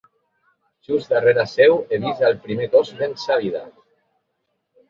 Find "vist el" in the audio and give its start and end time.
2.05-2.39